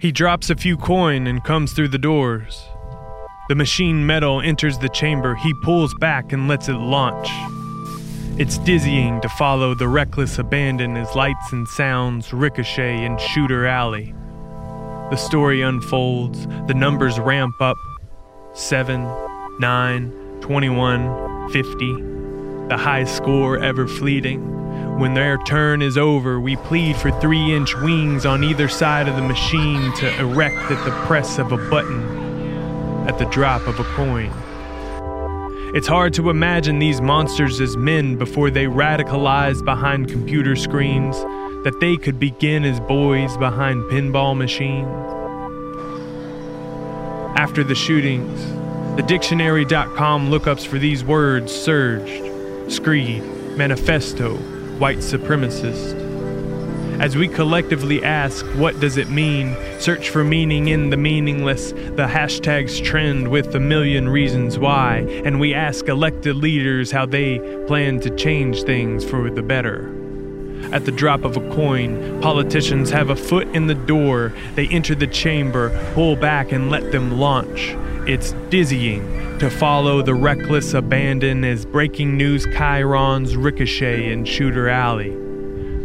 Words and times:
He 0.00 0.12
drops 0.12 0.48
a 0.48 0.54
few 0.54 0.76
coin 0.76 1.26
and 1.26 1.42
comes 1.42 1.72
through 1.72 1.88
the 1.88 1.98
doors. 1.98 2.62
The 3.48 3.56
machine 3.56 4.06
metal 4.06 4.40
enters 4.40 4.78
the 4.78 4.88
chamber. 4.88 5.34
He 5.34 5.52
pulls 5.64 5.92
back 5.94 6.32
and 6.32 6.46
lets 6.46 6.68
it 6.68 6.74
launch. 6.74 7.28
It's 8.38 8.58
dizzying 8.58 9.20
to 9.22 9.28
follow 9.30 9.74
the 9.74 9.88
reckless 9.88 10.38
abandon 10.38 10.96
as 10.96 11.16
lights 11.16 11.52
and 11.52 11.66
sounds 11.66 12.32
ricochet 12.32 13.04
in 13.04 13.18
Shooter 13.18 13.66
Alley. 13.66 14.14
The 15.10 15.16
story 15.16 15.62
unfolds, 15.62 16.46
the 16.68 16.74
numbers 16.74 17.18
ramp 17.18 17.60
up 17.60 17.76
7, 18.54 19.02
9, 19.58 20.38
21, 20.40 21.50
50, 21.50 21.92
the 22.68 22.76
high 22.76 23.02
score 23.02 23.58
ever 23.58 23.88
fleeting. 23.88 24.44
When 24.98 25.14
their 25.14 25.38
turn 25.38 25.80
is 25.80 25.96
over, 25.96 26.40
we 26.40 26.56
plead 26.56 26.96
for 26.96 27.12
three 27.20 27.54
inch 27.54 27.72
wings 27.76 28.26
on 28.26 28.42
either 28.42 28.66
side 28.66 29.06
of 29.06 29.14
the 29.14 29.22
machine 29.22 29.94
to 29.98 30.18
erect 30.18 30.72
at 30.72 30.84
the 30.84 30.90
press 31.06 31.38
of 31.38 31.52
a 31.52 31.56
button, 31.70 33.06
at 33.08 33.16
the 33.16 33.26
drop 33.26 33.68
of 33.68 33.78
a 33.78 33.84
coin. 33.94 34.32
It's 35.72 35.86
hard 35.86 36.14
to 36.14 36.30
imagine 36.30 36.80
these 36.80 37.00
monsters 37.00 37.60
as 37.60 37.76
men 37.76 38.16
before 38.16 38.50
they 38.50 38.64
radicalize 38.64 39.64
behind 39.64 40.08
computer 40.08 40.56
screens, 40.56 41.16
that 41.62 41.78
they 41.78 41.96
could 41.96 42.18
begin 42.18 42.64
as 42.64 42.80
boys 42.80 43.36
behind 43.36 43.84
pinball 43.84 44.36
machines. 44.36 44.88
After 47.38 47.62
the 47.62 47.76
shootings, 47.76 48.44
the 48.96 49.04
dictionary.com 49.04 50.28
lookups 50.28 50.66
for 50.66 50.80
these 50.80 51.04
words 51.04 51.52
surged 51.52 52.24
Screed, 52.68 53.22
Manifesto, 53.56 54.36
White 54.78 54.98
Supremacist. 54.98 56.06
As 57.00 57.16
we 57.16 57.28
collectively 57.28 58.02
ask, 58.02 58.44
what 58.56 58.78
does 58.80 58.96
it 58.96 59.08
mean? 59.08 59.56
Search 59.78 60.10
for 60.10 60.22
meaning 60.24 60.68
in 60.68 60.90
the 60.90 60.96
meaningless. 60.96 61.72
The 61.72 62.06
hashtags 62.06 62.82
trend 62.84 63.28
with 63.28 63.54
a 63.54 63.60
million 63.60 64.08
reasons 64.08 64.58
why. 64.58 64.98
And 65.24 65.38
we 65.38 65.54
ask 65.54 65.88
elected 65.88 66.36
leaders 66.36 66.90
how 66.90 67.06
they 67.06 67.38
plan 67.66 68.00
to 68.00 68.10
change 68.16 68.62
things 68.62 69.04
for 69.04 69.30
the 69.30 69.42
better. 69.42 69.94
At 70.72 70.84
the 70.84 70.92
drop 70.92 71.24
of 71.24 71.36
a 71.36 71.54
coin, 71.54 72.20
politicians 72.20 72.90
have 72.90 73.10
a 73.10 73.16
foot 73.16 73.48
in 73.48 73.68
the 73.68 73.74
door. 73.74 74.32
They 74.54 74.68
enter 74.68 74.94
the 74.94 75.06
chamber, 75.06 75.70
pull 75.94 76.14
back, 76.14 76.52
and 76.52 76.70
let 76.70 76.92
them 76.92 77.18
launch. 77.18 77.76
It's 78.08 78.32
dizzying 78.48 79.38
to 79.38 79.50
follow 79.50 80.00
the 80.00 80.14
reckless 80.14 80.72
abandon 80.72 81.44
as 81.44 81.66
breaking 81.66 82.16
news 82.16 82.46
chyrons 82.46 83.36
ricochet 83.36 84.10
in 84.10 84.24
Shooter 84.24 84.70
Alley. 84.70 85.10